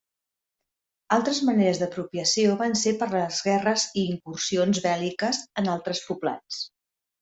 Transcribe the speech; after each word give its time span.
Altres 1.17 1.41
maneres 1.49 1.81
d'apropiació 1.83 2.57
van 2.63 2.75
ser 2.85 2.95
per 3.03 3.11
les 3.13 3.45
guerres 3.51 3.87
i 4.03 4.09
incursions 4.17 4.85
bèl·liques 4.91 5.47
en 5.65 5.75
altres 5.79 6.07
poblats. 6.13 6.65